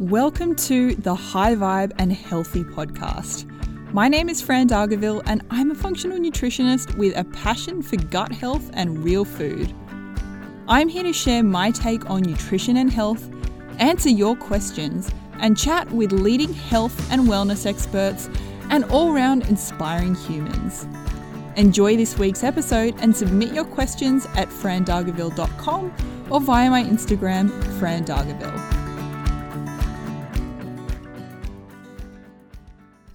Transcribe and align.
Welcome 0.00 0.56
to 0.56 0.94
the 0.94 1.14
High 1.14 1.54
Vibe 1.54 1.92
and 1.98 2.10
Healthy 2.10 2.64
podcast. 2.64 3.44
My 3.92 4.08
name 4.08 4.30
is 4.30 4.40
Fran 4.40 4.66
Dargaville, 4.66 5.20
and 5.26 5.42
I'm 5.50 5.70
a 5.70 5.74
functional 5.74 6.16
nutritionist 6.16 6.96
with 6.96 7.14
a 7.18 7.24
passion 7.24 7.82
for 7.82 7.96
gut 7.96 8.32
health 8.32 8.70
and 8.72 9.04
real 9.04 9.26
food. 9.26 9.74
I'm 10.68 10.88
here 10.88 11.02
to 11.02 11.12
share 11.12 11.42
my 11.42 11.70
take 11.70 12.08
on 12.08 12.22
nutrition 12.22 12.78
and 12.78 12.90
health, 12.90 13.30
answer 13.78 14.08
your 14.08 14.36
questions, 14.36 15.10
and 15.34 15.58
chat 15.58 15.90
with 15.90 16.12
leading 16.12 16.54
health 16.54 17.12
and 17.12 17.28
wellness 17.28 17.66
experts 17.66 18.30
and 18.70 18.84
all 18.86 19.12
round 19.12 19.48
inspiring 19.48 20.14
humans. 20.14 20.86
Enjoy 21.56 21.94
this 21.94 22.16
week's 22.16 22.42
episode 22.42 22.94
and 23.00 23.14
submit 23.14 23.52
your 23.52 23.66
questions 23.66 24.24
at 24.34 24.48
frandargaville.com 24.48 25.94
or 26.30 26.40
via 26.40 26.70
my 26.70 26.82
Instagram, 26.82 27.50
frandargaville. 27.78 28.79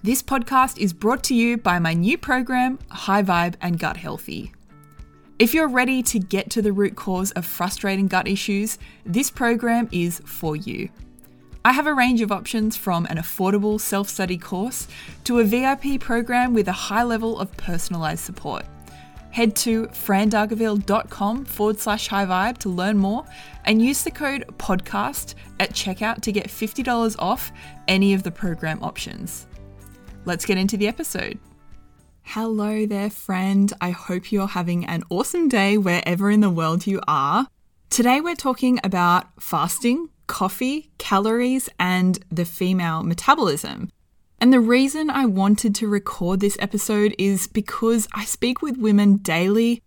This 0.06 0.22
podcast 0.22 0.78
is 0.78 0.92
brought 0.92 1.24
to 1.24 1.34
you 1.34 1.56
by 1.56 1.80
my 1.80 1.92
new 1.92 2.16
program, 2.16 2.78
High 2.90 3.24
Vibe 3.24 3.56
and 3.60 3.76
Gut 3.76 3.96
Healthy. 3.96 4.52
If 5.40 5.52
you're 5.52 5.66
ready 5.66 6.00
to 6.04 6.20
get 6.20 6.48
to 6.50 6.62
the 6.62 6.72
root 6.72 6.94
cause 6.94 7.32
of 7.32 7.44
frustrating 7.44 8.06
gut 8.06 8.28
issues, 8.28 8.78
this 9.04 9.32
program 9.32 9.88
is 9.90 10.22
for 10.24 10.54
you. 10.54 10.90
I 11.64 11.72
have 11.72 11.88
a 11.88 11.92
range 11.92 12.20
of 12.20 12.30
options 12.30 12.76
from 12.76 13.06
an 13.06 13.16
affordable 13.16 13.80
self 13.80 14.08
study 14.08 14.38
course 14.38 14.86
to 15.24 15.40
a 15.40 15.44
VIP 15.44 15.98
program 15.98 16.54
with 16.54 16.68
a 16.68 16.82
high 16.86 17.02
level 17.02 17.40
of 17.40 17.50
personalised 17.56 18.18
support. 18.18 18.64
Head 19.32 19.56
to 19.56 19.88
frandargaville.com 19.88 21.46
forward 21.46 21.80
slash 21.80 22.06
high 22.06 22.26
vibe 22.26 22.58
to 22.58 22.68
learn 22.68 22.96
more 22.96 23.26
and 23.64 23.82
use 23.82 24.04
the 24.04 24.12
code 24.12 24.44
podcast 24.56 25.34
at 25.58 25.72
checkout 25.72 26.20
to 26.22 26.30
get 26.30 26.46
$50 26.46 27.16
off 27.18 27.50
any 27.88 28.14
of 28.14 28.22
the 28.22 28.30
program 28.30 28.80
options. 28.84 29.48
Let's 30.26 30.44
get 30.44 30.58
into 30.58 30.76
the 30.76 30.88
episode. 30.88 31.38
Hello 32.24 32.84
there, 32.84 33.10
friend. 33.10 33.72
I 33.80 33.90
hope 33.90 34.32
you're 34.32 34.48
having 34.48 34.84
an 34.84 35.04
awesome 35.08 35.48
day 35.48 35.78
wherever 35.78 36.32
in 36.32 36.40
the 36.40 36.50
world 36.50 36.84
you 36.84 37.00
are. 37.06 37.46
Today, 37.90 38.20
we're 38.20 38.34
talking 38.34 38.80
about 38.82 39.40
fasting, 39.40 40.08
coffee, 40.26 40.90
calories, 40.98 41.68
and 41.78 42.18
the 42.28 42.44
female 42.44 43.04
metabolism. 43.04 43.88
And 44.40 44.52
the 44.52 44.58
reason 44.58 45.10
I 45.10 45.26
wanted 45.26 45.76
to 45.76 45.86
record 45.86 46.40
this 46.40 46.58
episode 46.58 47.14
is 47.18 47.46
because 47.46 48.08
I 48.12 48.24
speak 48.24 48.60
with 48.60 48.78
women 48.78 49.18
daily 49.18 49.80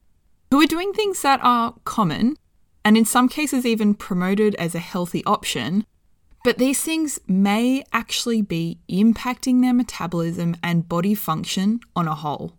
who 0.52 0.62
are 0.62 0.66
doing 0.66 0.94
things 0.94 1.22
that 1.22 1.42
are 1.44 1.76
common 1.84 2.38
and 2.86 2.98
in 2.98 3.04
some 3.04 3.28
cases 3.28 3.66
even 3.66 3.94
promoted 3.94 4.56
as 4.56 4.74
a 4.74 4.80
healthy 4.80 5.22
option, 5.26 5.86
but 6.44 6.58
these 6.58 6.82
things 6.82 7.20
may 7.28 7.84
actually 7.92 8.42
be 8.42 8.80
impacting 8.90 9.62
their 9.62 9.74
metabolism 9.74 10.56
and 10.64 10.88
body 10.88 11.16
function 11.16 11.80
on 11.96 12.08
a 12.08 12.16
whole. 12.16 12.54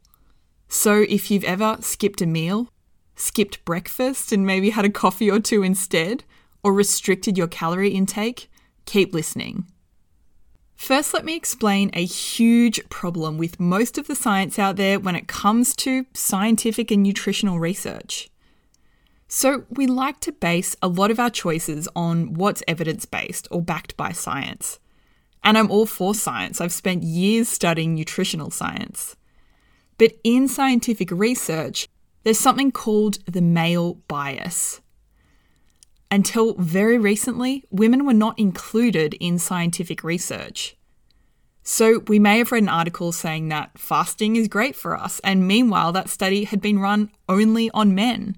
So, 0.69 1.05
if 1.09 1.31
you've 1.31 1.45
ever 1.45 1.78
skipped 1.81 2.23
a 2.23 2.27
meal, 2.27 2.69
skipped 3.17 3.64
breakfast 3.64 4.33
and 4.33 4.47
maybe 4.47 4.70
had 4.70 4.84
a 4.84 4.91
coffee 4.91 5.31
or 5.31 5.41
two 5.41 5.62
instead, 5.62 6.25
or 6.62 6.73
restricted 6.73 7.39
your 7.39 7.48
calorie 7.48 7.91
intake, 7.91 8.51
keep 8.84 9.14
listening. 9.14 9.67
First, 10.77 11.12
let 11.12 11.25
me 11.25 11.36
explain 11.36 11.91
a 11.92 12.05
huge 12.05 12.89
problem 12.89 13.36
with 13.36 13.61
most 13.61 13.98
of 13.98 14.06
the 14.06 14.14
science 14.14 14.58
out 14.58 14.77
there 14.77 14.98
when 14.98 15.14
it 15.14 15.28
comes 15.28 15.77
to 15.77 16.06
scientific 16.14 16.91
and 16.91 17.03
nutritional 17.03 17.61
research. 17.61 18.31
So, 19.33 19.62
we 19.70 19.86
like 19.86 20.19
to 20.23 20.33
base 20.33 20.75
a 20.83 20.89
lot 20.89 21.12
of 21.12 21.20
our 21.20 21.31
choices 21.31 21.89
on 21.95 22.34
what's 22.34 22.64
evidence 22.67 23.05
based 23.06 23.47
or 23.53 23.62
backed 23.62 23.97
by 23.97 24.11
science. 24.11 24.81
And 25.45 25.56
I'm 25.56 25.70
all 25.70 25.86
for 25.86 26.17
science. 26.17 26.61
I've 26.61 26.73
spent 26.73 27.05
years 27.05 27.48
studying 27.48 27.95
nutritional 27.95 28.51
science. 28.51 29.14
But 29.98 30.14
in 30.24 30.48
scientific 30.48 31.13
research, 31.13 31.86
there's 32.24 32.41
something 32.41 32.73
called 32.73 33.24
the 33.24 33.41
male 33.41 33.95
bias. 34.08 34.80
Until 36.11 36.55
very 36.55 36.98
recently, 36.98 37.62
women 37.70 38.05
were 38.05 38.12
not 38.12 38.36
included 38.36 39.14
in 39.20 39.39
scientific 39.39 40.02
research. 40.02 40.77
So, 41.62 42.01
we 42.08 42.18
may 42.18 42.39
have 42.39 42.51
read 42.51 42.64
an 42.64 42.68
article 42.68 43.12
saying 43.12 43.48
that 43.51 43.79
fasting 43.79 44.35
is 44.35 44.48
great 44.48 44.74
for 44.74 44.97
us, 44.97 45.20
and 45.23 45.47
meanwhile, 45.47 45.92
that 45.92 46.11
study 46.11 46.45
had 46.45 46.61
been 46.61 46.80
run 46.80 47.12
only 47.29 47.70
on 47.70 47.95
men. 47.95 48.35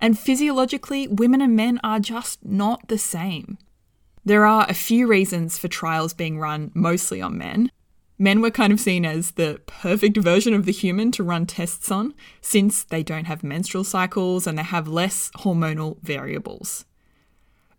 And 0.00 0.18
physiologically, 0.18 1.06
women 1.08 1.42
and 1.42 1.54
men 1.54 1.78
are 1.84 2.00
just 2.00 2.44
not 2.44 2.88
the 2.88 2.98
same. 2.98 3.58
There 4.24 4.46
are 4.46 4.66
a 4.68 4.74
few 4.74 5.06
reasons 5.06 5.58
for 5.58 5.68
trials 5.68 6.14
being 6.14 6.38
run 6.38 6.70
mostly 6.74 7.20
on 7.20 7.38
men. 7.38 7.70
Men 8.18 8.40
were 8.40 8.50
kind 8.50 8.72
of 8.72 8.80
seen 8.80 9.06
as 9.06 9.32
the 9.32 9.60
perfect 9.66 10.16
version 10.18 10.52
of 10.52 10.66
the 10.66 10.72
human 10.72 11.10
to 11.12 11.22
run 11.22 11.46
tests 11.46 11.90
on, 11.90 12.14
since 12.40 12.84
they 12.84 13.02
don't 13.02 13.24
have 13.24 13.42
menstrual 13.42 13.84
cycles 13.84 14.46
and 14.46 14.58
they 14.58 14.62
have 14.62 14.88
less 14.88 15.30
hormonal 15.38 16.00
variables. 16.02 16.84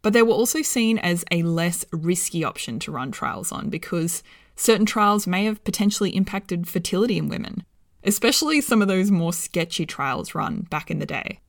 But 0.01 0.13
they 0.13 0.23
were 0.23 0.33
also 0.33 0.63
seen 0.63 0.97
as 0.97 1.23
a 1.29 1.43
less 1.43 1.85
risky 1.91 2.43
option 2.43 2.79
to 2.79 2.91
run 2.91 3.11
trials 3.11 3.51
on 3.51 3.69
because 3.69 4.23
certain 4.55 4.87
trials 4.87 5.27
may 5.27 5.45
have 5.45 5.63
potentially 5.63 6.15
impacted 6.15 6.67
fertility 6.67 7.19
in 7.19 7.29
women, 7.29 7.63
especially 8.03 8.61
some 8.61 8.81
of 8.81 8.87
those 8.87 9.11
more 9.11 9.33
sketchy 9.33 9.85
trials 9.85 10.33
run 10.33 10.61
back 10.71 10.89
in 10.89 10.97
the 10.97 11.05
day. 11.05 11.39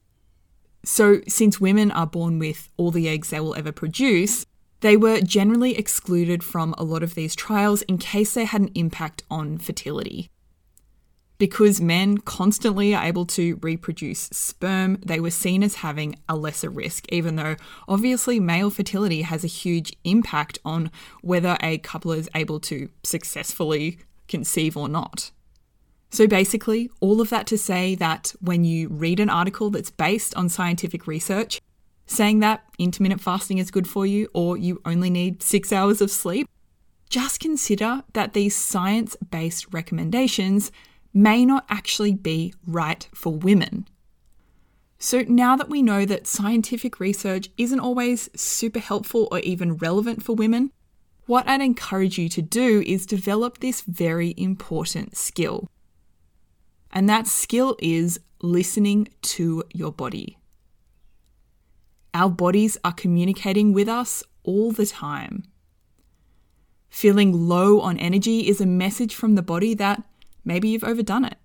So, 0.85 1.21
since 1.29 1.61
women 1.61 1.91
are 1.93 2.07
born 2.07 2.39
with 2.39 2.69
all 2.77 2.91
the 2.91 3.09
eggs 3.09 3.31
they 3.31 3.41
will 3.41 3.55
ever 3.55 3.73
produce, 3.73 4.47
they 4.81 4.97
were 4.97 5.21
generally 5.21 5.79
excluded 5.79 6.43
from 6.43 6.75
a 6.77 6.83
lot 6.83 7.05
of 7.05 7.15
these 7.15 7.37
trials 7.37 7.83
in 7.83 7.99
case 7.99 8.35
they 8.35 8.45
had 8.45 8.63
an 8.63 8.71
impact 8.75 9.23
on 9.31 9.59
fertility. 9.59 10.29
Because 11.39 11.81
men 11.81 12.19
constantly 12.19 12.95
are 12.95 13.05
able 13.05 13.27
to 13.27 13.59
reproduce 13.63 14.29
sperm, 14.33 14.99
they 15.05 15.21
were 15.21 15.31
seen 15.31 15.63
as 15.63 15.77
having 15.77 16.17
a 16.29 16.37
lesser 16.37 16.71
risk, 16.71 17.07
even 17.11 17.37
though 17.37 17.57
obviously 17.89 18.39
male 18.41 18.71
fertility 18.71 19.23
has 19.23 19.45
a 19.45 19.49
huge 19.49 19.93
impact 20.05 20.59
on 20.65 20.91
whether 21.21 21.57
a 21.61 21.79
couple 21.79 22.13
is 22.13 22.29
able 22.35 22.59
to 22.61 22.89
successfully 23.05 23.99
conceive 24.29 24.77
or 24.77 24.89
not. 24.89 25.31
So 26.13 26.27
basically, 26.27 26.91
all 27.01 27.23
of 27.23 27.31
that 27.31 27.47
to 27.47 27.57
say 27.57 27.95
that 27.95 28.35
when 28.43 28.65
you 28.65 28.89
read 28.89 29.19
an 29.19 29.31
article 29.31 29.71
that's 29.71 29.91
based 29.91 30.35
on 30.37 30.51
scientific 30.51 31.07
research, 31.07 31.59
saying 32.07 32.41
that 32.41 32.65
intermittent 32.79 33.23
fasting 33.23 33.57
is 33.57 33.71
good 33.71 33.89
for 33.89 34.05
you 34.05 34.29
or 34.35 34.59
you 34.59 34.83
only 34.85 35.09
need 35.09 35.43
six 35.43 35.73
hours 35.73 36.03
of 36.03 36.11
sleep, 36.11 36.47
just 37.09 37.41
consider 37.41 38.03
that 38.13 38.35
these 38.35 38.55
science 38.55 39.17
based 39.31 39.73
recommendations 39.73 40.71
may 41.15 41.47
not 41.47 41.65
actually 41.71 42.15
be 42.15 42.53
right 42.67 43.09
for 43.15 43.33
women. 43.33 43.89
So, 44.99 45.23
now 45.23 45.57
that 45.57 45.71
we 45.71 45.81
know 45.81 46.05
that 46.05 46.27
scientific 46.27 47.01
research 47.01 47.49
isn't 47.57 47.81
always 47.81 48.29
super 48.37 48.79
helpful 48.81 49.29
or 49.33 49.39
even 49.41 49.77
relevant 49.79 50.23
for 50.23 50.35
women, 50.35 50.73
what 51.25 51.49
I'd 51.49 51.63
encourage 51.63 52.19
you 52.19 52.29
to 52.29 52.43
do 52.43 52.83
is 52.87 53.07
develop 53.07 53.59
this 53.59 53.81
very 53.81 54.35
important 54.37 55.17
skill. 55.17 55.69
And 56.93 57.09
that 57.09 57.27
skill 57.27 57.77
is 57.81 58.21
listening 58.43 59.09
to 59.23 59.65
your 59.73 59.93
body. 59.93 60.39
Our 62.15 62.29
bodies 62.29 62.77
are 62.85 62.93
communicating 62.93 63.73
with 63.73 63.89
us 63.89 64.23
all 64.43 64.73
the 64.73 64.85
time. 64.85 65.45
Feeling 66.91 67.49
low 67.49 67.81
on 67.81 67.97
energy 67.97 68.49
is 68.49 68.61
a 68.61 68.67
message 68.67 69.15
from 69.15 69.35
the 69.35 69.43
body 69.43 69.73
that 69.75 70.03
maybe 70.45 70.69
you've 70.69 70.85
overdone 70.85 71.25
it. 71.25 71.39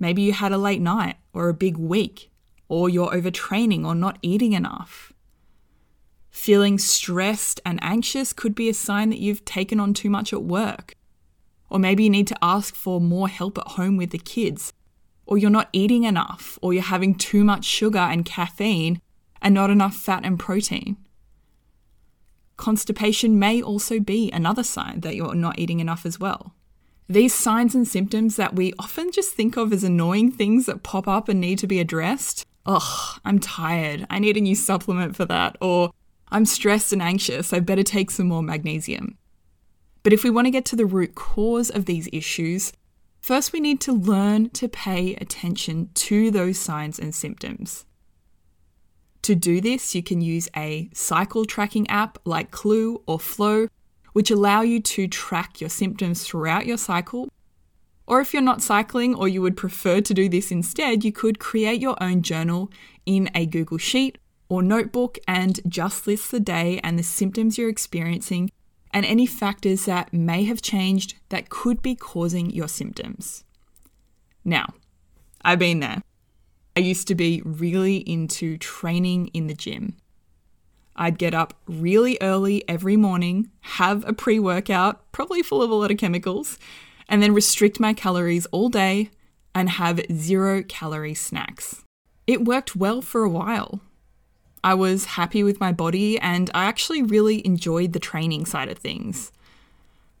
Maybe 0.00 0.22
you 0.22 0.32
had 0.32 0.50
a 0.50 0.58
late 0.58 0.80
night 0.80 1.16
or 1.32 1.48
a 1.48 1.54
big 1.54 1.76
week, 1.76 2.30
or 2.68 2.88
you're 2.88 3.10
overtraining 3.10 3.84
or 3.86 3.94
not 3.94 4.18
eating 4.22 4.52
enough. 4.52 5.12
Feeling 6.30 6.78
stressed 6.78 7.60
and 7.64 7.78
anxious 7.82 8.32
could 8.32 8.54
be 8.54 8.68
a 8.68 8.74
sign 8.74 9.10
that 9.10 9.20
you've 9.20 9.44
taken 9.44 9.78
on 9.78 9.94
too 9.94 10.10
much 10.10 10.32
at 10.32 10.42
work. 10.42 10.94
Or 11.70 11.78
maybe 11.78 12.04
you 12.04 12.10
need 12.10 12.26
to 12.28 12.44
ask 12.44 12.74
for 12.74 13.00
more 13.00 13.28
help 13.28 13.58
at 13.58 13.68
home 13.68 13.96
with 13.96 14.10
the 14.10 14.18
kids. 14.18 14.72
Or 15.26 15.36
you're 15.36 15.50
not 15.50 15.68
eating 15.72 16.04
enough, 16.04 16.58
or 16.62 16.72
you're 16.72 16.82
having 16.82 17.14
too 17.14 17.44
much 17.44 17.64
sugar 17.64 17.98
and 17.98 18.24
caffeine 18.24 19.00
and 19.42 19.54
not 19.54 19.70
enough 19.70 19.94
fat 19.94 20.24
and 20.24 20.38
protein. 20.38 20.96
Constipation 22.56 23.38
may 23.38 23.62
also 23.62 24.00
be 24.00 24.30
another 24.32 24.64
sign 24.64 25.00
that 25.00 25.14
you're 25.14 25.34
not 25.34 25.58
eating 25.58 25.80
enough 25.80 26.04
as 26.04 26.18
well. 26.18 26.54
These 27.08 27.32
signs 27.32 27.74
and 27.74 27.86
symptoms 27.86 28.36
that 28.36 28.54
we 28.54 28.74
often 28.78 29.12
just 29.12 29.34
think 29.34 29.56
of 29.56 29.72
as 29.72 29.84
annoying 29.84 30.32
things 30.32 30.66
that 30.66 30.82
pop 30.82 31.08
up 31.08 31.28
and 31.28 31.40
need 31.40 31.58
to 31.60 31.66
be 31.66 31.80
addressed. 31.80 32.44
Ugh, 32.66 33.20
I'm 33.24 33.38
tired. 33.38 34.06
I 34.10 34.18
need 34.18 34.36
a 34.36 34.42
new 34.42 34.54
supplement 34.54 35.16
for 35.16 35.24
that. 35.24 35.56
Or 35.60 35.90
I'm 36.30 36.44
stressed 36.44 36.92
and 36.92 37.00
anxious. 37.00 37.52
I 37.52 37.60
better 37.60 37.82
take 37.82 38.10
some 38.10 38.28
more 38.28 38.42
magnesium. 38.42 39.16
But 40.02 40.12
if 40.12 40.24
we 40.24 40.30
want 40.30 40.46
to 40.46 40.50
get 40.50 40.64
to 40.66 40.76
the 40.76 40.86
root 40.86 41.14
cause 41.14 41.70
of 41.70 41.86
these 41.86 42.08
issues, 42.12 42.72
first 43.20 43.52
we 43.52 43.60
need 43.60 43.80
to 43.82 43.92
learn 43.92 44.50
to 44.50 44.68
pay 44.68 45.14
attention 45.16 45.90
to 45.94 46.30
those 46.30 46.58
signs 46.58 46.98
and 46.98 47.14
symptoms. 47.14 47.84
To 49.22 49.34
do 49.34 49.60
this, 49.60 49.94
you 49.94 50.02
can 50.02 50.20
use 50.20 50.48
a 50.56 50.88
cycle 50.94 51.44
tracking 51.44 51.88
app 51.90 52.18
like 52.24 52.50
Clue 52.50 53.02
or 53.06 53.18
Flo, 53.18 53.68
which 54.12 54.30
allow 54.30 54.62
you 54.62 54.80
to 54.80 55.06
track 55.06 55.60
your 55.60 55.70
symptoms 55.70 56.24
throughout 56.24 56.66
your 56.66 56.78
cycle. 56.78 57.28
Or 58.06 58.20
if 58.20 58.32
you're 58.32 58.40
not 58.40 58.62
cycling 58.62 59.14
or 59.14 59.28
you 59.28 59.42
would 59.42 59.56
prefer 59.56 60.00
to 60.00 60.14
do 60.14 60.30
this 60.30 60.50
instead, 60.50 61.04
you 61.04 61.12
could 61.12 61.38
create 61.38 61.80
your 61.80 62.02
own 62.02 62.22
journal 62.22 62.70
in 63.04 63.28
a 63.34 63.44
Google 63.44 63.76
Sheet 63.76 64.16
or 64.48 64.62
notebook 64.62 65.18
and 65.28 65.60
just 65.68 66.06
list 66.06 66.30
the 66.30 66.40
day 66.40 66.80
and 66.82 66.98
the 66.98 67.02
symptoms 67.02 67.58
you're 67.58 67.68
experiencing 67.68 68.50
and 68.92 69.04
any 69.04 69.26
factors 69.26 69.84
that 69.84 70.12
may 70.12 70.44
have 70.44 70.62
changed 70.62 71.14
that 71.28 71.50
could 71.50 71.82
be 71.82 71.94
causing 71.94 72.50
your 72.50 72.68
symptoms. 72.68 73.44
Now, 74.44 74.74
I've 75.44 75.58
been 75.58 75.80
there. 75.80 76.02
I 76.76 76.80
used 76.80 77.08
to 77.08 77.14
be 77.14 77.42
really 77.44 77.98
into 77.98 78.56
training 78.56 79.28
in 79.28 79.46
the 79.46 79.54
gym. 79.54 79.96
I'd 80.96 81.18
get 81.18 81.34
up 81.34 81.54
really 81.66 82.18
early 82.20 82.68
every 82.68 82.96
morning, 82.96 83.50
have 83.60 84.06
a 84.08 84.12
pre 84.12 84.38
workout, 84.38 85.10
probably 85.12 85.42
full 85.42 85.62
of 85.62 85.70
a 85.70 85.74
lot 85.74 85.90
of 85.90 85.96
chemicals, 85.96 86.58
and 87.08 87.22
then 87.22 87.34
restrict 87.34 87.78
my 87.78 87.92
calories 87.92 88.46
all 88.46 88.68
day 88.68 89.10
and 89.54 89.70
have 89.70 90.00
zero 90.12 90.62
calorie 90.62 91.14
snacks. 91.14 91.84
It 92.26 92.44
worked 92.44 92.76
well 92.76 93.00
for 93.00 93.22
a 93.22 93.28
while. 93.28 93.80
I 94.62 94.74
was 94.74 95.04
happy 95.04 95.42
with 95.42 95.60
my 95.60 95.72
body 95.72 96.18
and 96.18 96.50
I 96.54 96.64
actually 96.64 97.02
really 97.02 97.44
enjoyed 97.46 97.92
the 97.92 98.00
training 98.00 98.46
side 98.46 98.68
of 98.68 98.78
things. 98.78 99.32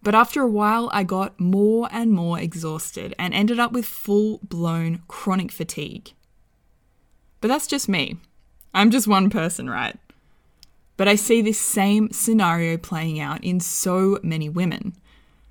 But 0.02 0.14
after 0.14 0.42
a 0.42 0.48
while, 0.48 0.88
I 0.92 1.02
got 1.02 1.40
more 1.40 1.88
and 1.90 2.12
more 2.12 2.38
exhausted 2.38 3.14
and 3.18 3.34
ended 3.34 3.58
up 3.58 3.72
with 3.72 3.84
full 3.84 4.38
blown 4.42 5.02
chronic 5.08 5.50
fatigue. 5.50 6.12
But 7.40 7.48
that's 7.48 7.66
just 7.66 7.88
me. 7.88 8.16
I'm 8.72 8.90
just 8.90 9.08
one 9.08 9.30
person, 9.30 9.68
right? 9.68 9.96
But 10.96 11.08
I 11.08 11.14
see 11.14 11.42
this 11.42 11.58
same 11.58 12.10
scenario 12.12 12.76
playing 12.76 13.20
out 13.20 13.42
in 13.42 13.60
so 13.60 14.18
many 14.22 14.48
women. 14.48 14.94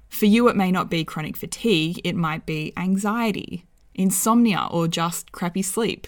For 0.10 0.25
you, 0.25 0.48
it 0.48 0.56
may 0.56 0.72
not 0.72 0.89
be 0.89 1.04
chronic 1.04 1.38
fatigue, 1.38 2.00
it 2.04 2.16
might 2.16 2.45
be 2.45 2.74
anxiety, 2.78 3.66
insomnia, 3.95 4.68
or 4.72 4.88
just 4.88 5.31
crappy 5.31 5.62
sleep, 5.62 6.07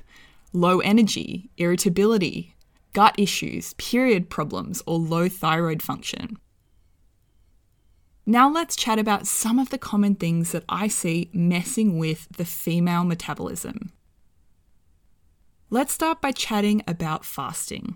low 0.53 0.79
energy, 0.79 1.49
irritability, 1.57 2.55
gut 2.93 3.15
issues, 3.17 3.73
period 3.73 4.29
problems, 4.29 4.81
or 4.85 4.97
low 4.97 5.29
thyroid 5.29 5.81
function. 5.81 6.37
Now, 8.25 8.49
let's 8.49 8.75
chat 8.75 8.99
about 8.99 9.25
some 9.25 9.57
of 9.57 9.69
the 9.69 9.77
common 9.77 10.15
things 10.15 10.51
that 10.51 10.63
I 10.69 10.87
see 10.87 11.29
messing 11.33 11.97
with 11.97 12.27
the 12.37 12.45
female 12.45 13.03
metabolism. 13.03 13.91
Let's 15.71 15.93
start 15.93 16.21
by 16.21 16.31
chatting 16.31 16.83
about 16.87 17.25
fasting. 17.25 17.95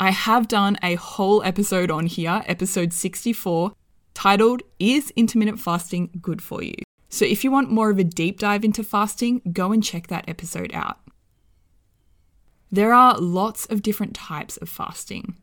I 0.00 0.10
have 0.10 0.48
done 0.48 0.76
a 0.82 0.94
whole 0.94 1.42
episode 1.42 1.90
on 1.90 2.06
here, 2.06 2.42
episode 2.46 2.92
64, 2.92 3.72
titled 4.14 4.62
Is 4.78 5.10
Intermittent 5.16 5.60
Fasting 5.60 6.10
Good 6.20 6.40
for 6.42 6.62
You? 6.62 6.74
So 7.08 7.24
if 7.24 7.42
you 7.42 7.50
want 7.50 7.70
more 7.70 7.90
of 7.90 7.98
a 7.98 8.04
deep 8.04 8.38
dive 8.38 8.64
into 8.64 8.84
fasting, 8.84 9.40
go 9.52 9.72
and 9.72 9.82
check 9.82 10.08
that 10.08 10.28
episode 10.28 10.72
out. 10.74 10.98
There 12.70 12.92
are 12.92 13.18
lots 13.18 13.66
of 13.66 13.82
different 13.82 14.14
types 14.14 14.56
of 14.58 14.68
fasting. 14.68 15.36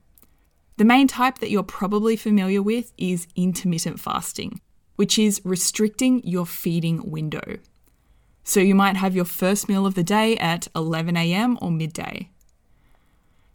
The 0.77 0.85
main 0.85 1.07
type 1.07 1.39
that 1.39 1.49
you're 1.49 1.63
probably 1.63 2.15
familiar 2.15 2.61
with 2.61 2.91
is 2.97 3.27
intermittent 3.35 3.99
fasting, 3.99 4.61
which 4.95 5.17
is 5.17 5.41
restricting 5.43 6.21
your 6.23 6.45
feeding 6.45 7.09
window. 7.09 7.57
So 8.43 8.59
you 8.59 8.75
might 8.75 8.97
have 8.97 9.15
your 9.15 9.25
first 9.25 9.67
meal 9.67 9.85
of 9.85 9.95
the 9.95 10.03
day 10.03 10.37
at 10.37 10.67
11 10.75 11.17
a.m. 11.17 11.57
or 11.61 11.71
midday. 11.71 12.29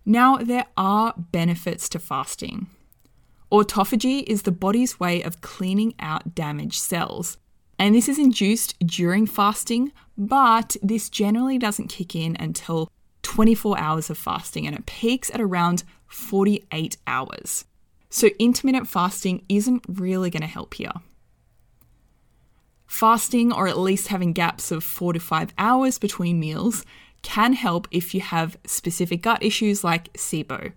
Now, 0.05 0.38
there 0.38 0.67
are 0.76 1.14
benefits 1.17 1.88
to 1.90 1.99
fasting. 2.00 2.67
Autophagy 3.52 4.25
is 4.26 4.43
the 4.43 4.52
body's 4.52 4.99
way 4.99 5.22
of 5.22 5.40
cleaning 5.43 5.94
out 6.00 6.34
damaged 6.34 6.81
cells, 6.81 7.37
and 7.78 7.94
this 7.94 8.08
is 8.08 8.19
induced 8.19 8.78
during 8.84 9.26
fasting, 9.26 9.93
but 10.17 10.76
this 10.82 11.08
generally 11.08 11.58
doesn't 11.58 11.88
kick 11.88 12.17
in 12.17 12.37
until 12.40 12.90
24 13.22 13.78
hours 13.78 14.11
of 14.11 14.19
fasting 14.19 14.67
and 14.67 14.76
it 14.76 14.87
peaks 14.87 15.31
at 15.32 15.40
around 15.40 15.84
48 16.06 16.96
hours. 17.06 17.64
So, 18.08 18.28
intermittent 18.38 18.88
fasting 18.88 19.44
isn't 19.49 19.84
really 19.88 20.31
going 20.31 20.40
to 20.40 20.49
help 20.49 20.75
here. 20.75 20.93
Fasting, 22.87 23.52
or 23.52 23.69
at 23.69 23.78
least 23.78 24.08
having 24.08 24.32
gaps 24.32 24.72
of 24.72 24.82
four 24.82 25.12
to 25.12 25.20
five 25.20 25.55
hours 25.56 25.99
between 25.99 26.40
meals, 26.40 26.84
can 27.22 27.52
help 27.52 27.87
if 27.93 28.14
you 28.14 28.20
have 28.20 28.56
specific 28.67 29.22
gut 29.22 29.43
issues 29.43 29.84
like 29.84 30.12
SIBO. 30.14 30.72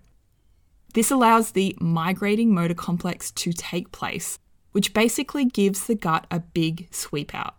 This 0.94 1.10
allows 1.10 1.50
the 1.50 1.76
migrating 1.80 2.54
motor 2.54 2.74
complex 2.74 3.32
to 3.32 3.52
take 3.52 3.90
place, 3.90 4.38
which 4.70 4.94
basically 4.94 5.44
gives 5.44 5.86
the 5.86 5.96
gut 5.96 6.28
a 6.30 6.38
big 6.38 6.86
sweep 6.92 7.34
out. 7.34 7.56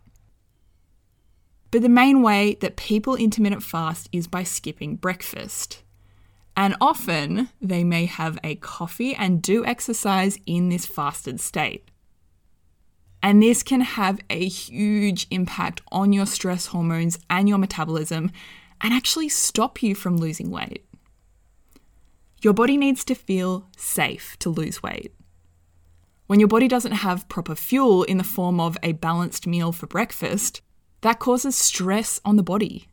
But 1.70 1.82
the 1.82 1.88
main 1.88 2.22
way 2.22 2.54
that 2.60 2.76
people 2.76 3.16
intermittent 3.16 3.62
fast 3.62 4.08
is 4.12 4.26
by 4.26 4.44
skipping 4.44 4.96
breakfast. 4.96 5.82
And 6.56 6.76
often 6.80 7.50
they 7.60 7.84
may 7.84 8.06
have 8.06 8.38
a 8.42 8.54
coffee 8.56 9.14
and 9.14 9.42
do 9.42 9.64
exercise 9.64 10.38
in 10.46 10.68
this 10.68 10.86
fasted 10.86 11.40
state. 11.40 11.90
And 13.22 13.42
this 13.42 13.62
can 13.62 13.80
have 13.80 14.20
a 14.30 14.46
huge 14.46 15.26
impact 15.30 15.82
on 15.90 16.12
your 16.12 16.26
stress 16.26 16.66
hormones 16.66 17.18
and 17.28 17.48
your 17.48 17.58
metabolism 17.58 18.30
and 18.80 18.94
actually 18.94 19.28
stop 19.28 19.82
you 19.82 19.94
from 19.94 20.16
losing 20.16 20.50
weight. 20.50 20.84
Your 22.42 22.52
body 22.52 22.76
needs 22.76 23.04
to 23.06 23.14
feel 23.14 23.66
safe 23.76 24.36
to 24.38 24.50
lose 24.50 24.82
weight. 24.82 25.12
When 26.26 26.40
your 26.40 26.48
body 26.48 26.68
doesn't 26.68 26.92
have 26.92 27.28
proper 27.28 27.54
fuel 27.54 28.02
in 28.04 28.18
the 28.18 28.24
form 28.24 28.60
of 28.60 28.76
a 28.82 28.92
balanced 28.92 29.46
meal 29.46 29.72
for 29.72 29.86
breakfast, 29.86 30.60
that 31.00 31.18
causes 31.18 31.56
stress 31.56 32.20
on 32.24 32.36
the 32.36 32.42
body. 32.42 32.88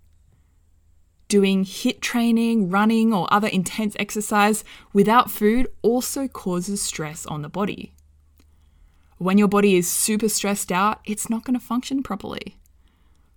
Doing 1.27 1.63
HIIT 1.63 2.01
training, 2.01 2.69
running, 2.69 3.13
or 3.13 3.31
other 3.33 3.47
intense 3.47 3.95
exercise 3.97 4.63
without 4.91 5.31
food 5.31 5.67
also 5.81 6.27
causes 6.27 6.81
stress 6.81 7.25
on 7.25 7.41
the 7.41 7.49
body. 7.49 7.93
When 9.17 9.37
your 9.37 9.47
body 9.47 9.75
is 9.75 9.89
super 9.89 10.29
stressed 10.29 10.71
out, 10.71 10.99
it's 11.05 11.29
not 11.29 11.43
going 11.45 11.57
to 11.57 11.65
function 11.65 12.03
properly. 12.03 12.57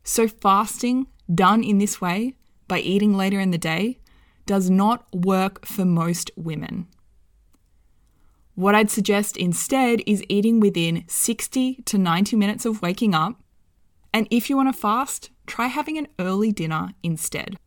So, 0.02 0.28
fasting 0.28 1.06
done 1.32 1.62
in 1.62 1.78
this 1.78 2.00
way, 2.00 2.34
by 2.68 2.80
eating 2.80 3.16
later 3.16 3.40
in 3.40 3.50
the 3.50 3.58
day, 3.58 3.98
does 4.46 4.70
not 4.70 5.06
work 5.14 5.66
for 5.66 5.84
most 5.84 6.30
women. 6.36 6.86
What 8.54 8.74
I'd 8.74 8.90
suggest 8.90 9.36
instead 9.36 10.00
is 10.06 10.24
eating 10.28 10.60
within 10.60 11.04
60 11.08 11.82
to 11.84 11.98
90 11.98 12.36
minutes 12.36 12.64
of 12.64 12.80
waking 12.80 13.14
up. 13.14 13.40
And 14.16 14.26
if 14.30 14.48
you 14.48 14.56
want 14.56 14.74
to 14.74 14.80
fast, 14.80 15.28
try 15.46 15.66
having 15.66 15.98
an 15.98 16.08
early 16.18 16.50
dinner 16.50 16.94
instead. 17.02 17.58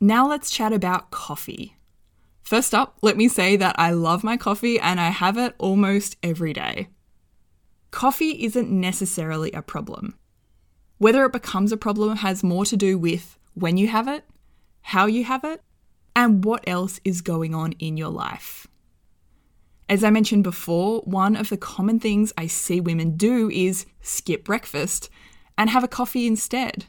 Now 0.00 0.26
let's 0.26 0.50
chat 0.50 0.72
about 0.72 1.10
coffee. 1.10 1.76
First 2.42 2.74
up, 2.74 2.96
let 3.02 3.18
me 3.18 3.28
say 3.28 3.56
that 3.56 3.76
I 3.78 3.90
love 3.90 4.24
my 4.24 4.38
coffee 4.38 4.80
and 4.80 4.98
I 4.98 5.10
have 5.10 5.36
it 5.36 5.54
almost 5.58 6.16
every 6.22 6.54
day 6.54 6.88
coffee 7.94 8.44
isn't 8.44 8.68
necessarily 8.68 9.52
a 9.52 9.62
problem. 9.62 10.18
Whether 10.98 11.24
it 11.26 11.32
becomes 11.32 11.70
a 11.70 11.76
problem 11.76 12.16
has 12.16 12.42
more 12.42 12.64
to 12.64 12.76
do 12.76 12.98
with 12.98 13.38
when 13.54 13.76
you 13.76 13.86
have 13.86 14.08
it, 14.08 14.24
how 14.82 15.06
you 15.06 15.22
have 15.22 15.44
it, 15.44 15.62
and 16.16 16.44
what 16.44 16.64
else 16.66 16.98
is 17.04 17.20
going 17.20 17.54
on 17.54 17.70
in 17.78 17.96
your 17.96 18.08
life. 18.08 18.66
As 19.88 20.02
I 20.02 20.10
mentioned 20.10 20.42
before, 20.42 21.02
one 21.02 21.36
of 21.36 21.50
the 21.50 21.56
common 21.56 22.00
things 22.00 22.32
I 22.36 22.48
see 22.48 22.80
women 22.80 23.16
do 23.16 23.48
is 23.48 23.86
skip 24.00 24.42
breakfast 24.42 25.08
and 25.56 25.70
have 25.70 25.84
a 25.84 25.88
coffee 25.88 26.26
instead. 26.26 26.86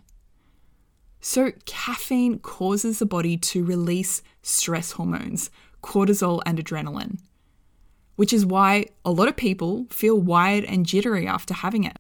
So, 1.22 1.52
caffeine 1.66 2.40
causes 2.40 3.00
the 3.00 3.06
body 3.06 3.38
to 3.38 3.64
release 3.64 4.22
stress 4.42 4.92
hormones, 4.92 5.50
cortisol 5.82 6.42
and 6.46 6.64
adrenaline 6.64 7.18
which 8.16 8.34
is 8.34 8.46
why 8.46 8.86
a 9.04 9.12
lot 9.12 9.28
of 9.28 9.36
people 9.36 9.86
feel 9.90 10.20
wired 10.20 10.64
and 10.66 10.86
jittery 10.86 11.28
after 11.28 11.54
having 11.54 11.84
it. 11.84 11.98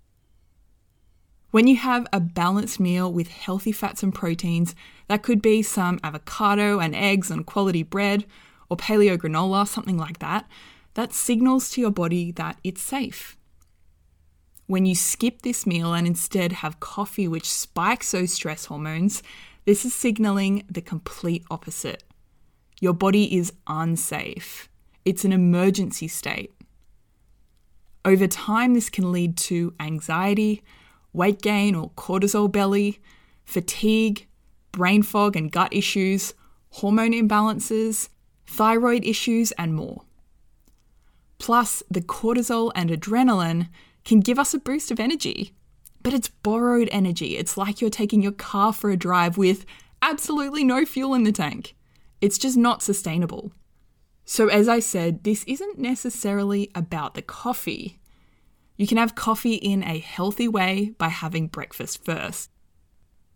When 1.52 1.68
you 1.68 1.78
have 1.78 2.06
a 2.12 2.20
balanced 2.20 2.80
meal 2.80 3.12
with 3.12 3.30
healthy 3.30 3.72
fats 3.72 4.04
and 4.04 4.14
proteins, 4.14 4.76
that 5.08 5.24
could 5.24 5.42
be 5.42 5.62
some 5.62 6.00
avocado 6.04 6.80
and 6.80 6.96
eggs 6.96 7.32
and 7.32 7.46
quality 7.46 7.84
bread 7.84 8.26
or 8.70 8.76
paleo 8.76 9.18
granola, 9.18 9.68
something 9.68 9.98
like 9.98 10.20
that, 10.20 10.50
that 10.96 11.14
signals 11.14 11.70
to 11.72 11.82
your 11.82 11.92
body 11.92 12.32
that 12.32 12.58
it's 12.64 12.82
safe. 12.82 13.38
When 14.68 14.86
you 14.86 14.96
skip 14.96 15.42
this 15.42 15.66
meal 15.66 15.94
and 15.94 16.08
instead 16.08 16.52
have 16.54 16.80
coffee, 16.80 17.28
which 17.28 17.52
spikes 17.52 18.12
those 18.12 18.34
stress 18.34 18.66
hormones, 18.66 19.22
this 19.66 19.86
is 19.86 19.94
signaling 19.94 20.64
the 20.70 20.82
complete 20.82 21.44
opposite. 21.52 22.04
Your 22.82 22.94
body 22.94 23.38
is 23.38 23.54
unsafe 23.68 24.70
it's 25.06 25.24
an 25.24 25.32
emergency 25.32 26.08
state. 26.08 26.52
Over 28.04 28.28
time, 28.28 28.74
this 28.74 28.90
can 28.90 29.12
lead 29.12 29.38
to 29.38 29.74
anxiety, 29.80 30.64
weight 31.14 31.42
gain 31.42 31.76
or 31.76 31.92
cortisol 31.92 32.52
belly, 32.52 33.00
fatigue, 33.46 34.28
brain 34.72 35.04
fog 35.04 35.36
and 35.36 35.52
gut 35.52 35.72
issues, 35.72 36.34
hormone 36.72 37.14
imbalances, 37.14 38.10
thyroid 38.48 39.06
issues, 39.06 39.52
and 39.54 39.76
more. 39.76 40.02
Plus, 41.38 41.84
the 41.90 42.02
cortisol 42.02 42.72
and 42.76 42.90
adrenaline 42.90 43.70
can 44.06 44.20
give 44.20 44.40
us 44.40 44.54
a 44.54 44.60
boost 44.60 44.92
of 44.92 45.00
energy. 45.00 45.54
But 46.02 46.14
it's 46.14 46.30
borrowed 46.30 46.88
energy. 46.92 47.36
It's 47.38 47.58
like 47.58 47.82
you're 47.82 47.90
taking 47.90 48.22
your 48.22 48.32
car 48.32 48.72
for 48.72 48.92
a 48.92 48.98
drive 48.98 49.38
with 49.38 49.66
absolutely 50.02 50.64
no 50.64 50.86
fuel 50.86 51.16
in 51.16 51.24
the 51.24 51.32
tank. 51.32 51.76
It's 52.22 52.38
just 52.38 52.56
not 52.56 52.84
sustainable. 52.84 53.52
So, 54.24 54.48
as 54.48 54.68
I 54.68 54.80
said, 54.80 55.24
this 55.24 55.44
isn't 55.46 55.78
necessarily 55.78 56.72
about 56.74 57.14
the 57.14 57.22
coffee. 57.22 58.00
You 58.78 58.88
can 58.88 58.98
have 58.98 59.16
coffee 59.16 59.56
in 59.56 59.84
a 59.84 60.00
healthy 60.00 60.48
way 60.48 60.94
by 60.98 61.10
having 61.10 61.48
breakfast 61.48 62.04
first. 62.04 62.50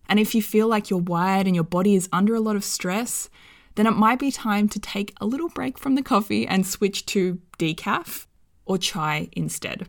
And 0.07 0.19
if 0.19 0.33
you 0.33 0.41
feel 0.41 0.67
like 0.67 0.89
you're 0.89 0.99
wired 0.99 1.45
and 1.45 1.55
your 1.55 1.63
body 1.63 1.95
is 1.95 2.09
under 2.11 2.33
a 2.33 2.39
lot 2.39 2.55
of 2.55 2.63
stress, 2.63 3.29
then 3.75 3.85
it 3.85 3.91
might 3.91 4.19
be 4.19 4.31
time 4.31 4.67
to 4.69 4.79
take 4.79 5.13
a 5.21 5.25
little 5.25 5.49
break 5.49 5.77
from 5.77 5.95
the 5.95 6.01
coffee 6.01 6.47
and 6.47 6.65
switch 6.65 7.05
to 7.07 7.39
decaf 7.59 8.25
or 8.65 8.77
chai 8.77 9.29
instead. 9.33 9.87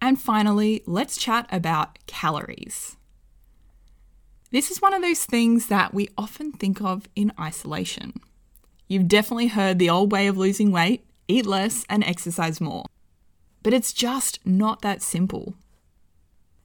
And 0.00 0.20
finally, 0.20 0.82
let's 0.86 1.16
chat 1.16 1.46
about 1.52 1.98
calories. 2.06 2.96
This 4.50 4.70
is 4.70 4.82
one 4.82 4.94
of 4.94 5.02
those 5.02 5.24
things 5.24 5.66
that 5.66 5.94
we 5.94 6.08
often 6.18 6.52
think 6.52 6.80
of 6.80 7.06
in 7.14 7.32
isolation. 7.38 8.14
You've 8.88 9.08
definitely 9.08 9.48
heard 9.48 9.78
the 9.78 9.90
old 9.90 10.10
way 10.10 10.26
of 10.26 10.36
losing 10.36 10.72
weight 10.72 11.04
eat 11.28 11.46
less 11.46 11.84
and 11.88 12.02
exercise 12.02 12.60
more. 12.60 12.86
But 13.62 13.72
it's 13.72 13.92
just 13.92 14.44
not 14.44 14.82
that 14.82 15.02
simple. 15.02 15.54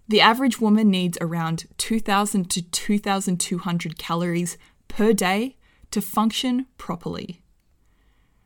The 0.07 0.21
average 0.21 0.59
woman 0.59 0.89
needs 0.89 1.17
around 1.21 1.65
2,000 1.77 2.49
to 2.51 2.61
2,200 2.61 3.97
calories 3.97 4.57
per 4.87 5.13
day 5.13 5.57
to 5.91 6.01
function 6.01 6.67
properly. 6.77 7.41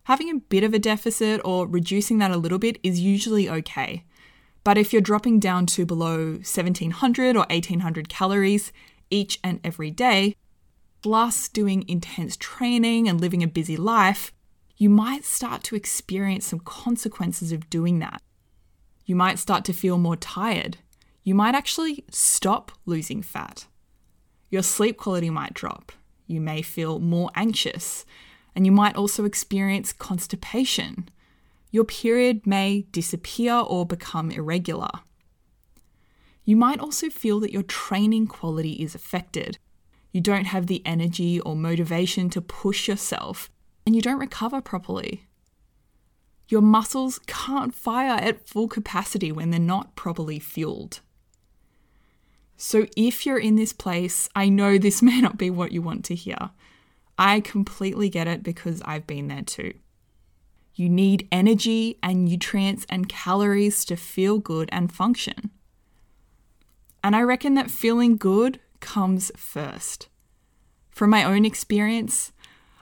Having 0.04 0.30
a 0.30 0.40
bit 0.40 0.64
of 0.64 0.74
a 0.74 0.80
deficit 0.80 1.40
or 1.46 1.68
reducing 1.68 2.18
that 2.18 2.32
a 2.32 2.38
little 2.38 2.60
bit 2.60 2.80
is 2.82 3.00
usually 3.00 3.50
okay. 3.50 4.04
But 4.70 4.78
if 4.78 4.94
you're 4.94 5.02
dropping 5.02 5.40
down 5.40 5.66
to 5.66 5.84
below 5.84 6.34
1700 6.34 7.36
or 7.36 7.48
1800 7.50 8.08
calories 8.08 8.72
each 9.10 9.40
and 9.44 9.60
every 9.64 9.90
day, 9.90 10.36
plus 11.02 11.48
doing 11.48 11.84
intense 11.88 12.38
training 12.38 13.10
and 13.10 13.20
living 13.20 13.42
a 13.42 13.48
busy 13.48 13.76
life, 13.76 14.32
you 14.78 14.88
might 14.88 15.26
start 15.26 15.64
to 15.64 15.76
experience 15.76 16.46
some 16.46 16.60
consequences 16.60 17.52
of 17.52 17.68
doing 17.72 17.98
that. 17.98 18.22
You 19.08 19.16
might 19.16 19.40
start 19.40 19.66
to 19.66 19.74
feel 19.74 19.98
more 19.98 20.16
tired. 20.16 20.78
You 21.24 21.34
might 21.34 21.56
actually 21.56 22.06
stop 22.12 22.72
losing 22.86 23.24
fat. 23.24 23.66
Your 24.52 24.62
sleep 24.62 24.98
quality 24.98 25.32
might 25.32 25.56
drop. 25.56 25.92
You 26.28 26.42
may 26.42 26.62
feel 26.62 27.00
more 27.00 27.32
anxious. 27.34 28.06
And 28.56 28.68
you 28.68 28.72
might 28.72 28.96
also 28.96 29.26
experience 29.26 29.92
constipation. 29.92 31.10
Your 31.72 31.84
period 31.84 32.48
may 32.48 32.82
disappear 32.92 33.54
or 33.54 33.86
become 33.86 34.32
irregular. 34.32 34.90
You 36.44 36.56
might 36.56 36.80
also 36.80 37.10
feel 37.10 37.40
that 37.42 37.52
your 37.54 37.64
training 37.64 38.28
quality 38.28 38.74
is 38.74 38.96
affected. 38.96 39.60
You 40.12 40.22
don't 40.22 40.46
have 40.46 40.66
the 40.66 40.82
energy 40.86 41.40
or 41.40 41.56
motivation 41.56 42.30
to 42.32 42.42
push 42.42 42.88
yourself, 42.88 43.52
and 43.86 43.96
you 43.96 44.02
don't 44.02 44.20
recover 44.20 44.62
properly. 44.62 45.28
Your 46.48 46.62
muscles 46.62 47.20
can't 47.28 47.76
fire 47.76 48.18
at 48.20 48.48
full 48.48 48.68
capacity 48.68 49.32
when 49.32 49.52
they're 49.52 49.60
not 49.60 49.96
properly 49.96 50.40
fueled. 50.40 51.02
So, 52.58 52.88
if 52.98 53.26
you're 53.26 53.40
in 53.40 53.56
this 53.56 53.72
place, 53.72 54.28
I 54.36 54.50
know 54.50 54.80
this 54.80 55.02
may 55.04 55.22
not 55.22 55.38
be 55.38 55.52
what 55.52 55.72
you 55.72 55.84
want 55.84 56.04
to 56.06 56.16
hear. 56.16 56.50
I 57.18 57.42
completely 57.42 58.10
get 58.10 58.28
it 58.28 58.42
because 58.42 58.82
I've 58.84 59.06
been 59.06 59.28
there 59.28 59.44
too. 59.44 59.74
You 60.80 60.88
need 60.88 61.28
energy 61.30 61.98
and 62.02 62.24
nutrients 62.24 62.86
and 62.88 63.10
calories 63.10 63.84
to 63.84 63.98
feel 63.98 64.40
good 64.40 64.70
and 64.72 64.90
function. 64.90 65.50
And 67.04 67.18
I 67.18 67.22
reckon 67.22 67.56
that 67.56 67.70
feeling 67.70 68.16
good 68.16 68.62
comes 68.80 69.30
first. 69.36 70.08
From 70.90 71.10
my 71.10 71.26
own 71.26 71.44
experience, 71.44 72.32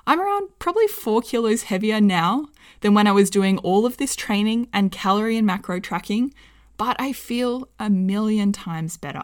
I'm 0.05 0.21
around 0.21 0.49
probably 0.59 0.85
four 0.85 1.23
kilos 1.23 1.63
heavier 1.63 1.99
now 1.99 2.49
than 2.81 2.93
when 2.93 3.07
I 3.07 3.13
was 3.13 3.31
doing 3.31 3.57
all 3.59 3.87
of 3.87 3.97
this 3.97 4.15
training 4.15 4.67
and 4.71 4.91
calorie 4.91 5.35
and 5.35 5.47
macro 5.47 5.79
tracking, 5.79 6.35
but 6.77 6.95
I 6.99 7.13
feel 7.13 7.67
a 7.79 7.89
million 7.89 8.51
times 8.51 8.95
better. 8.95 9.23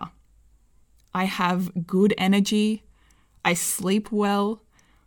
I 1.13 1.25
have 1.25 1.85
good 1.85 2.15
energy, 2.17 2.81
I 3.45 3.53
sleep 3.53 4.11
well, 4.11 4.63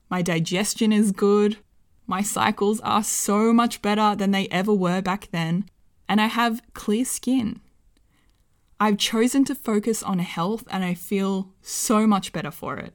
my 0.08 0.22
digestion 0.22 0.92
is 0.92 1.10
good, 1.10 1.56
my 2.06 2.22
cycles 2.22 2.80
are 2.80 3.02
so 3.02 3.52
much 3.52 3.82
better 3.82 4.14
than 4.14 4.30
they 4.30 4.48
ever 4.48 4.72
were 4.72 5.02
back 5.02 5.28
then, 5.32 5.68
and 6.08 6.20
I 6.20 6.26
have 6.26 6.62
clear 6.72 7.04
skin. 7.04 7.60
I've 8.78 8.98
chosen 8.98 9.44
to 9.46 9.54
focus 9.54 10.02
on 10.02 10.18
health 10.18 10.64
and 10.70 10.84
I 10.84 10.94
feel 10.94 11.52
so 11.62 12.06
much 12.06 12.32
better 12.32 12.50
for 12.50 12.76
it. 12.76 12.94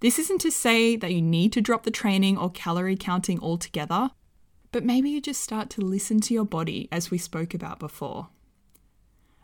This 0.00 0.18
isn't 0.18 0.40
to 0.40 0.50
say 0.50 0.96
that 0.96 1.12
you 1.12 1.22
need 1.22 1.52
to 1.52 1.60
drop 1.60 1.84
the 1.84 1.90
training 1.90 2.38
or 2.38 2.50
calorie 2.50 2.96
counting 2.96 3.40
altogether, 3.40 4.10
but 4.72 4.84
maybe 4.84 5.10
you 5.10 5.20
just 5.20 5.42
start 5.42 5.70
to 5.70 5.80
listen 5.82 6.20
to 6.22 6.34
your 6.34 6.44
body 6.44 6.88
as 6.90 7.10
we 7.10 7.18
spoke 7.18 7.54
about 7.54 7.78
before. 7.78 8.28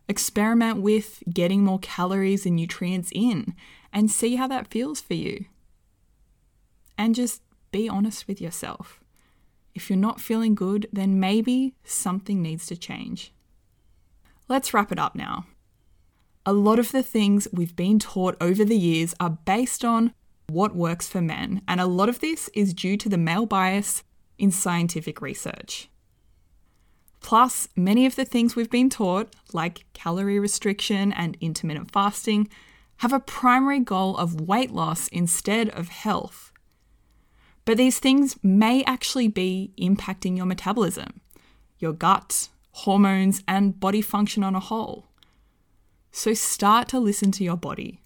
Experiment 0.08 0.80
with 0.80 1.22
getting 1.32 1.62
more 1.62 1.78
calories 1.78 2.44
and 2.44 2.56
nutrients 2.56 3.10
in 3.14 3.54
and 3.92 4.10
see 4.10 4.36
how 4.36 4.48
that 4.48 4.68
feels 4.68 5.00
for 5.00 5.14
you. 5.14 5.44
And 6.98 7.14
just 7.14 7.42
be 7.70 7.88
honest 7.88 8.26
with 8.28 8.40
yourself. 8.40 9.00
If 9.74 9.88
you're 9.88 9.98
not 9.98 10.20
feeling 10.20 10.54
good, 10.54 10.88
then 10.92 11.20
maybe 11.20 11.74
something 11.84 12.42
needs 12.42 12.66
to 12.66 12.76
change. 12.76 13.32
Let's 14.48 14.74
wrap 14.74 14.90
it 14.90 14.98
up 14.98 15.14
now. 15.14 15.46
A 16.44 16.52
lot 16.52 16.78
of 16.78 16.90
the 16.90 17.02
things 17.02 17.46
we've 17.52 17.76
been 17.76 17.98
taught 17.98 18.36
over 18.40 18.64
the 18.64 18.78
years 18.78 19.14
are 19.20 19.38
based 19.44 19.84
on 19.84 20.12
what 20.48 20.74
works 20.74 21.08
for 21.08 21.20
men, 21.20 21.62
and 21.68 21.80
a 21.80 21.86
lot 21.86 22.08
of 22.08 22.20
this 22.20 22.50
is 22.54 22.74
due 22.74 22.96
to 22.96 23.08
the 23.08 23.18
male 23.18 23.46
bias 23.46 24.02
in 24.38 24.50
scientific 24.50 25.20
research. 25.20 25.88
Plus, 27.20 27.68
many 27.76 28.06
of 28.06 28.16
the 28.16 28.24
things 28.24 28.56
we've 28.56 28.70
been 28.70 28.90
taught, 28.90 29.36
like 29.52 29.84
calorie 29.92 30.40
restriction 30.40 31.12
and 31.12 31.36
intermittent 31.40 31.92
fasting, 31.92 32.48
have 32.96 33.12
a 33.12 33.20
primary 33.20 33.80
goal 33.80 34.16
of 34.16 34.40
weight 34.40 34.70
loss 34.70 35.08
instead 35.08 35.68
of 35.70 35.88
health. 35.88 36.49
But 37.70 37.76
these 37.76 38.00
things 38.00 38.36
may 38.42 38.82
actually 38.82 39.28
be 39.28 39.72
impacting 39.78 40.36
your 40.36 40.44
metabolism, 40.44 41.20
your 41.78 41.92
gut, 41.92 42.48
hormones, 42.72 43.44
and 43.46 43.78
body 43.78 44.02
function 44.02 44.42
on 44.42 44.56
a 44.56 44.58
whole. 44.58 45.06
So 46.10 46.34
start 46.34 46.88
to 46.88 46.98
listen 46.98 47.30
to 47.30 47.44
your 47.44 47.56
body. 47.56 48.02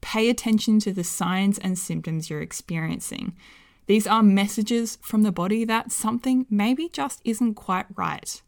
Pay 0.00 0.30
attention 0.30 0.78
to 0.78 0.94
the 0.94 1.04
signs 1.04 1.58
and 1.58 1.78
symptoms 1.78 2.30
you're 2.30 2.40
experiencing. 2.40 3.36
These 3.84 4.06
are 4.06 4.22
messages 4.22 4.96
from 5.02 5.24
the 5.24 5.30
body 5.30 5.66
that 5.66 5.92
something 5.92 6.46
maybe 6.48 6.88
just 6.88 7.20
isn't 7.22 7.56
quite 7.56 7.84
right. 7.94 8.40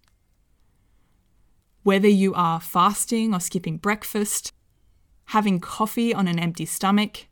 Whether 1.82 2.08
you 2.08 2.32
are 2.32 2.58
fasting 2.58 3.34
or 3.34 3.40
skipping 3.40 3.76
breakfast, 3.76 4.54
having 5.26 5.60
coffee 5.60 6.14
on 6.14 6.26
an 6.26 6.38
empty 6.38 6.64
stomach, 6.64 7.26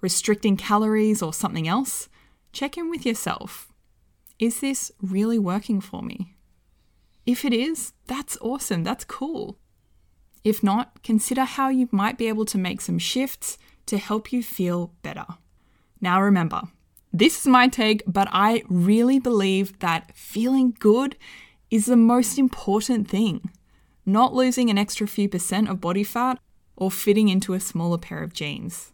restricting 0.00 0.56
calories, 0.56 1.22
or 1.22 1.32
something 1.32 1.66
else, 1.66 2.08
check 2.56 2.78
in 2.78 2.88
with 2.88 3.04
yourself. 3.04 3.68
Is 4.38 4.60
this 4.60 4.90
really 5.02 5.38
working 5.38 5.80
for 5.80 6.02
me? 6.02 6.36
If 7.26 7.44
it 7.44 7.52
is, 7.52 7.92
that's 8.06 8.38
awesome, 8.40 8.82
that's 8.82 9.04
cool. 9.04 9.58
If 10.42 10.62
not, 10.62 11.02
consider 11.02 11.44
how 11.44 11.68
you 11.68 11.88
might 11.90 12.16
be 12.16 12.28
able 12.28 12.46
to 12.46 12.58
make 12.58 12.80
some 12.80 12.98
shifts 12.98 13.58
to 13.86 13.98
help 13.98 14.32
you 14.32 14.42
feel 14.42 14.92
better. 15.02 15.26
Now, 16.00 16.22
remember, 16.22 16.62
this 17.12 17.40
is 17.40 17.46
my 17.46 17.68
take, 17.68 18.02
but 18.06 18.28
I 18.32 18.62
really 18.68 19.18
believe 19.18 19.78
that 19.80 20.16
feeling 20.16 20.74
good 20.78 21.16
is 21.70 21.86
the 21.86 21.96
most 21.96 22.38
important 22.38 23.08
thing. 23.08 23.50
Not 24.06 24.34
losing 24.34 24.70
an 24.70 24.78
extra 24.78 25.06
few 25.06 25.28
percent 25.28 25.68
of 25.68 25.80
body 25.80 26.04
fat 26.04 26.38
or 26.76 26.90
fitting 26.90 27.28
into 27.28 27.52
a 27.52 27.60
smaller 27.60 27.98
pair 27.98 28.22
of 28.22 28.32
jeans. 28.32 28.92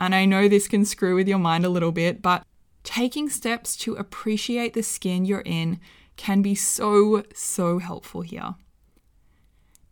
And 0.00 0.14
I 0.14 0.24
know 0.24 0.48
this 0.48 0.68
can 0.68 0.84
screw 0.84 1.14
with 1.14 1.28
your 1.28 1.38
mind 1.38 1.64
a 1.64 1.68
little 1.68 1.92
bit, 1.92 2.22
but 2.22 2.44
taking 2.84 3.28
steps 3.28 3.76
to 3.78 3.94
appreciate 3.94 4.74
the 4.74 4.82
skin 4.82 5.24
you're 5.24 5.42
in 5.44 5.80
can 6.16 6.42
be 6.42 6.54
so, 6.54 7.24
so 7.34 7.78
helpful 7.78 8.22
here. 8.22 8.54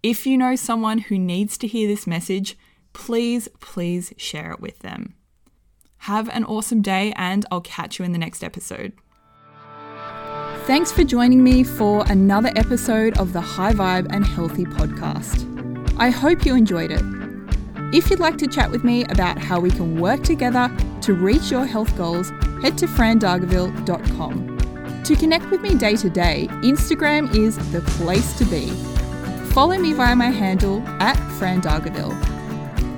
If 0.03 0.27
you 0.27 0.39
know 0.39 0.55
someone 0.55 0.99
who 0.99 1.19
needs 1.19 1.59
to 1.59 1.67
hear 1.67 1.89
this 1.89 2.07
message, 2.07 2.57
please, 2.93 3.49
please 3.61 4.13
share 4.17 4.53
it 4.53 4.61
with 4.61 4.79
them. 4.81 5.15
Have 5.99 6.29
an 6.29 6.45
awesome 6.45 6.83
day, 6.83 7.13
and 7.17 7.45
I'll 7.51 7.61
catch 7.61 7.99
you 7.99 8.05
in 8.05 8.13
the 8.13 8.19
next 8.19 8.45
episode. 8.45 8.93
Thanks 10.67 10.93
for 10.93 11.05
joining 11.05 11.43
me 11.43 11.65
for 11.65 12.05
another 12.09 12.53
episode 12.57 13.19
of 13.19 13.33
the 13.33 13.41
High 13.41 13.73
Vibe 13.73 14.07
and 14.11 14.27
Healthy 14.27 14.65
podcast. 14.65 15.45
I 15.99 16.11
hope 16.11 16.45
you 16.45 16.55
enjoyed 16.55 16.91
it. 16.91 17.16
If 17.93 18.11
you'd 18.11 18.19
like 18.19 18.37
to 18.39 18.49
chat 18.49 18.69
with 18.69 18.83
me 18.83 19.05
about 19.05 19.39
how 19.39 19.61
we 19.61 19.71
can 19.71 20.01
work 20.01 20.25
together 20.25 20.69
to 21.03 21.15
reach 21.15 21.53
your 21.53 21.65
health 21.65 21.97
goals, 21.97 22.31
head 22.61 22.77
to 22.79 22.89
frandargaville.com. 22.89 25.03
To 25.05 25.15
connect 25.15 25.49
with 25.53 25.61
me 25.61 25.77
day 25.77 25.95
to 25.95 26.11
day, 26.11 26.49
Instagram 26.63 27.33
is 27.33 27.57
the 27.71 27.83
place 27.83 28.37
to 28.39 28.45
be. 28.47 28.71
Follow 29.53 29.79
me 29.79 29.93
via 29.93 30.17
my 30.17 30.31
handle 30.31 30.83
at 31.01 31.15
frandargaville. 31.39 32.13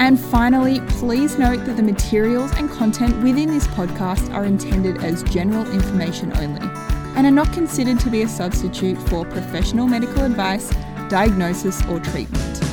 And 0.01 0.19
finally, 0.19 0.81
please 0.89 1.39
note 1.39 1.67
that 1.67 1.77
the 1.77 1.83
materials 1.83 2.51
and 2.53 2.71
content 2.71 3.23
within 3.23 3.51
this 3.51 3.67
podcast 3.69 4.33
are 4.33 4.47
intended 4.47 5.05
as 5.05 5.23
general 5.25 5.71
information 5.71 6.35
only 6.39 6.67
and 7.15 7.27
are 7.27 7.31
not 7.31 7.53
considered 7.53 8.01
to 8.01 8.09
be 8.09 8.23
a 8.23 8.29
substitute 8.29 8.97
for 9.09 9.27
professional 9.27 9.87
medical 9.87 10.25
advice, 10.25 10.71
diagnosis, 11.11 11.85
or 11.89 12.01
treatment. 12.01 12.68